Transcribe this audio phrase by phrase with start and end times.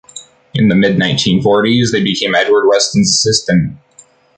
[0.55, 3.77] In the mid-nineteen forties, they became Edward Weston’s assistant.